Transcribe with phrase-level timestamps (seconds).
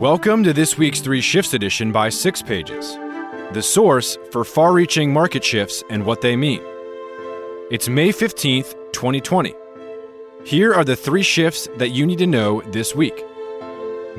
[0.00, 2.94] Welcome to this week's Three Shifts edition by Six Pages,
[3.52, 6.62] the source for far reaching market shifts and what they mean.
[7.70, 9.54] It's May 15th, 2020.
[10.42, 13.26] Here are the three shifts that you need to know this week.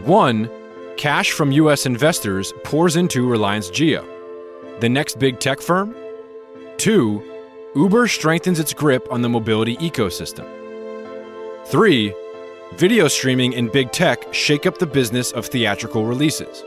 [0.04, 0.50] 1.
[0.98, 1.88] Cash from U.S.
[1.88, 4.06] investors pours into Reliance Jio,
[4.82, 5.96] the next big tech firm.
[6.78, 7.24] 2.
[7.74, 10.48] Uber strengthens its grip on the mobility ecosystem.
[11.66, 12.14] 3.
[12.76, 16.64] Video streaming and big tech shake up the business of theatrical releases.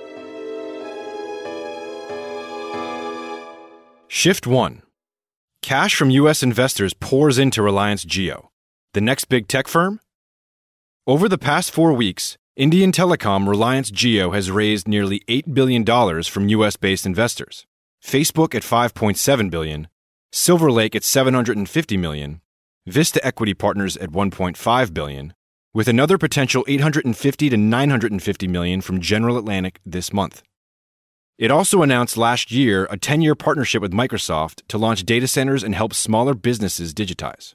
[4.06, 4.82] Shift 1
[5.62, 6.42] Cash from U.S.
[6.42, 8.48] investors pours into Reliance Jio,
[8.92, 9.98] the next big tech firm.
[11.06, 16.48] Over the past four weeks, Indian telecom Reliance Jio has raised nearly $8 billion from
[16.48, 16.77] U.S.
[16.77, 17.66] based investors.
[18.05, 19.88] Facebook at 5.7 billion,
[20.30, 22.42] Silver Lake at 750 million,
[22.86, 25.32] Vista Equity Partners at $1.5 billion,
[25.74, 30.42] with another potential 850 to 950 million from General Atlantic this month.
[31.36, 35.75] It also announced last year a 10-year partnership with Microsoft to launch data centers and
[35.75, 37.55] help smaller businesses digitize.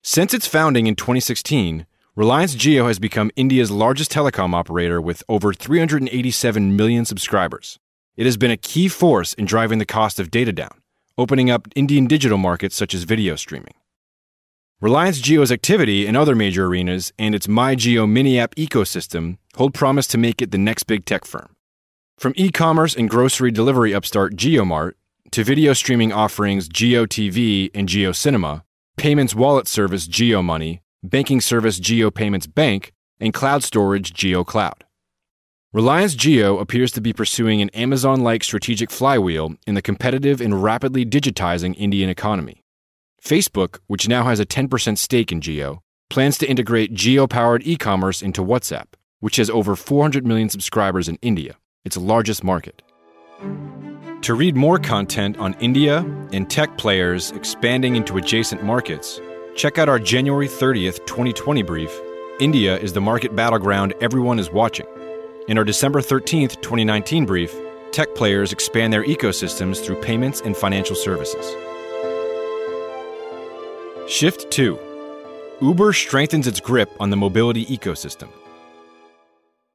[0.00, 5.52] Since its founding in 2016, Reliance Jio has become India's largest telecom operator with over
[5.52, 7.80] 387 million subscribers.
[8.16, 10.80] It has been a key force in driving the cost of data down,
[11.18, 13.74] opening up Indian digital markets such as video streaming.
[14.80, 20.06] Reliance Jio's activity in other major arenas and its MyJio mini app ecosystem hold promise
[20.08, 21.54] to make it the next big tech firm.
[22.18, 24.94] From e commerce and grocery delivery upstart JioMart
[25.30, 28.62] to video streaming offerings Jio TV and JioCinema,
[28.96, 34.82] payments wallet service Jio Money, banking service JioPayments Bank, and cloud storage JioCloud.
[35.72, 40.64] Reliance Jio appears to be pursuing an Amazon like strategic flywheel in the competitive and
[40.64, 42.63] rapidly digitizing Indian economy.
[43.24, 45.78] Facebook, which now has a 10% stake in Jio,
[46.10, 48.88] plans to integrate Jio powered e commerce into WhatsApp,
[49.20, 52.82] which has over 400 million subscribers in India, its largest market.
[54.20, 55.98] To read more content on India
[56.32, 59.20] and tech players expanding into adjacent markets,
[59.56, 61.98] check out our January 30th, 2020 brief
[62.40, 64.86] India is the market battleground everyone is watching.
[65.46, 67.54] In our December 13th, 2019 brief,
[67.92, 71.54] tech players expand their ecosystems through payments and financial services.
[74.06, 74.78] Shift 2
[75.62, 78.28] Uber strengthens its grip on the mobility ecosystem.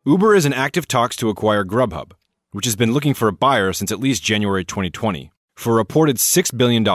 [0.05, 2.11] Uber is in active talks to acquire Grubhub,
[2.51, 6.17] which has been looking for a buyer since at least January 2020, for a reported
[6.17, 6.85] $6 billion.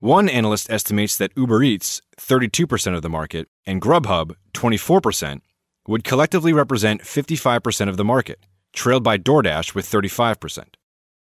[0.00, 5.42] One analyst estimates that Uber Eats, 32% of the market, and Grubhub, 24%,
[5.86, 10.64] would collectively represent 55% of the market, trailed by DoorDash with 35%.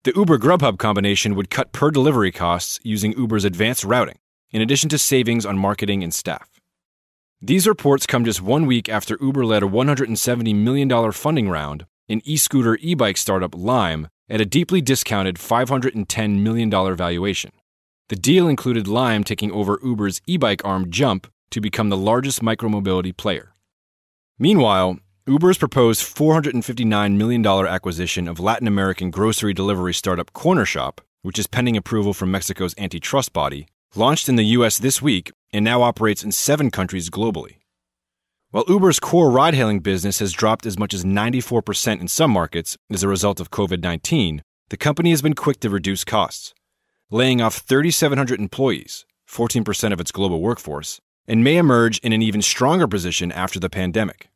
[0.05, 4.19] The Uber Grubhub combination would cut per delivery costs using Uber's advanced routing
[4.51, 6.49] in addition to savings on marketing and staff.
[7.41, 12.21] These reports come just one week after Uber led a $170 million funding round in
[12.25, 17.53] e scooter e bike startup Lime at a deeply discounted $510 million valuation.
[18.09, 22.43] The deal included Lime taking over Uber's e bike arm Jump to become the largest
[22.43, 23.55] micromobility player.
[24.39, 31.47] Meanwhile, Uber's proposed $459 million acquisition of Latin American grocery delivery startup Cornershop, which is
[31.47, 36.22] pending approval from Mexico's antitrust body, launched in the US this week and now operates
[36.22, 37.56] in seven countries globally.
[38.50, 42.76] While Uber's core ride hailing business has dropped as much as 94% in some markets
[42.91, 46.54] as a result of COVID 19, the company has been quick to reduce costs,
[47.10, 52.43] laying off 3,700 employees, 14% of its global workforce, and may emerge in an even
[52.43, 54.31] stronger position after the pandemic.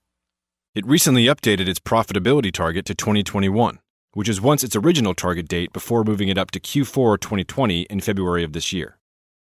[0.75, 3.79] It recently updated its profitability target to 2021,
[4.13, 8.01] which was once its original target date before moving it up to Q4 2020 in
[8.01, 8.99] February of this year.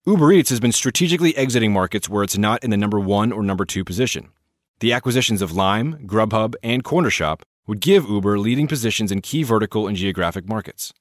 [0.08, 3.44] Uber Eats has been strategically exiting markets where it's not in the number one or
[3.44, 4.30] number two position.
[4.80, 9.86] The acquisitions of Lime, Grubhub, and Cornershop would give Uber leading positions in key vertical
[9.86, 10.94] and geographic markets.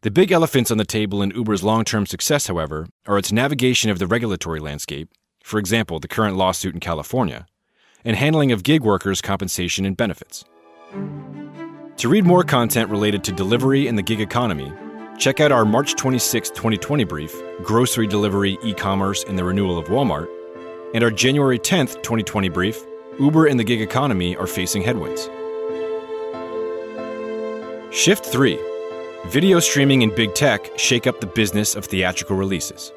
[0.00, 3.90] The big elephants on the table in Uber's long term success, however, are its navigation
[3.90, 5.10] of the regulatory landscape,
[5.44, 7.44] for example, the current lawsuit in California,
[8.02, 10.42] and handling of gig workers' compensation and benefits.
[11.98, 14.72] To read more content related to delivery and the gig economy,
[15.22, 20.28] Check out our March 26, 2020 brief, Grocery Delivery, E-commerce, and the Renewal of Walmart,
[20.94, 22.84] and our January 10th, 2020 brief,
[23.20, 25.30] Uber and the Gig Economy are facing headwinds.
[27.96, 28.58] Shift 3
[29.26, 32.92] Video streaming and big tech shake up the business of theatrical releases.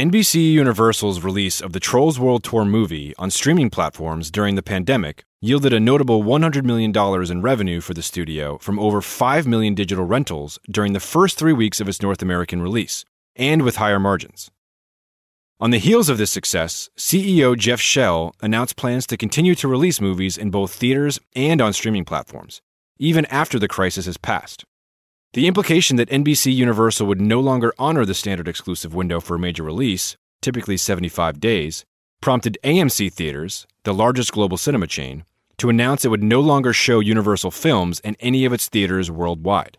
[0.00, 5.24] NBC Universal's release of the Trolls World Tour movie on streaming platforms during the pandemic
[5.42, 6.90] yielded a notable $100 million
[7.30, 11.52] in revenue for the studio from over 5 million digital rentals during the first three
[11.52, 13.04] weeks of its North American release,
[13.36, 14.50] and with higher margins.
[15.60, 20.00] On the heels of this success, CEO Jeff Shell announced plans to continue to release
[20.00, 22.62] movies in both theaters and on streaming platforms,
[22.98, 24.64] even after the crisis has passed.
[25.32, 29.38] The implication that NBC Universal would no longer honor the standard exclusive window for a
[29.38, 31.84] major release, typically 75 days,
[32.20, 35.24] prompted AMC Theaters, the largest global cinema chain,
[35.58, 39.78] to announce it would no longer show Universal films in any of its theaters worldwide.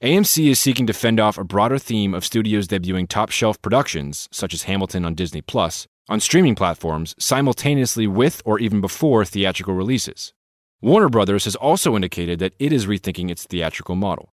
[0.00, 4.28] AMC is seeking to fend off a broader theme of studios debuting top shelf productions,
[4.30, 9.74] such as Hamilton on Disney Plus, on streaming platforms simultaneously with or even before theatrical
[9.74, 10.32] releases.
[10.80, 14.32] Warner Brothers has also indicated that it is rethinking its theatrical model.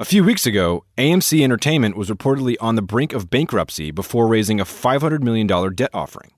[0.00, 4.58] A few weeks ago, AMC Entertainment was reportedly on the brink of bankruptcy before raising
[4.58, 6.30] a $500 million debt offering.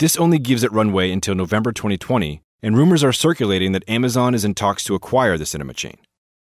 [0.00, 4.44] This only gives it runway until November 2020, and rumors are circulating that Amazon is
[4.44, 5.96] in talks to acquire the cinema chain.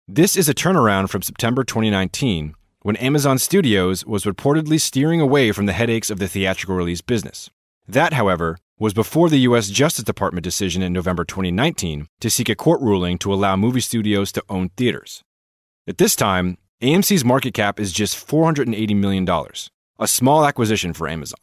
[0.09, 5.67] This is a turnaround from September 2019, when Amazon Studios was reportedly steering away from
[5.67, 7.51] the headaches of the theatrical release business.
[7.87, 9.69] That, however, was before the U.S.
[9.69, 14.33] Justice Department decision in November 2019 to seek a court ruling to allow movie studios
[14.33, 15.23] to own theaters.
[15.89, 19.29] At this time, AMC's market cap is just $480 million,
[20.01, 21.39] a small acquisition for Amazon.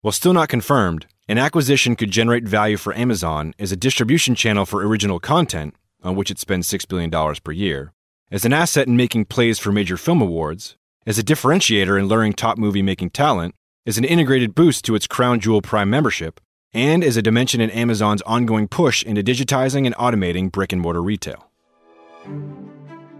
[0.00, 4.64] While still not confirmed, an acquisition could generate value for Amazon as a distribution channel
[4.64, 5.74] for original content
[6.04, 7.10] on which it spends $6 billion
[7.42, 7.92] per year,
[8.30, 12.32] as an asset in making plays for major film awards, as a differentiator in luring
[12.32, 13.56] top movie making talent,
[13.86, 16.40] as an integrated boost to its Crown Jewel Prime membership,
[16.72, 21.02] and as a dimension in Amazon's ongoing push into digitizing and automating brick and mortar
[21.02, 21.50] retail.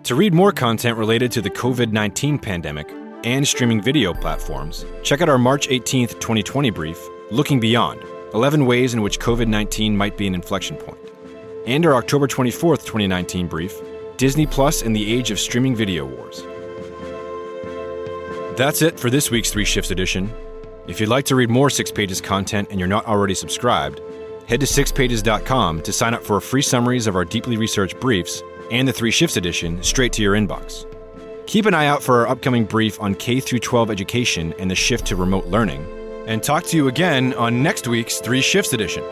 [0.04, 2.90] To read more content related to the COVID 19 pandemic
[3.24, 8.02] and streaming video platforms, check out our March 18, 2020 brief, Looking Beyond
[8.34, 10.98] 11 Ways in which COVID 19 Might Be an Inflection Point
[11.66, 13.80] and our October 24th, 2019 brief
[14.18, 16.42] Disney Plus and the Age of Streaming Video Wars.
[18.58, 20.30] That's it for this week's Three Shifts edition.
[20.86, 24.02] If you'd like to read more Six Pages content and you're not already subscribed,
[24.46, 28.86] head to sixpages.com to sign up for free summaries of our deeply researched briefs and
[28.86, 30.86] the Three Shifts edition straight to your inbox.
[31.46, 35.06] Keep an eye out for our upcoming brief on K 12 education and the shift
[35.06, 35.84] to remote learning,
[36.26, 39.04] and talk to you again on next week's Three Shifts edition.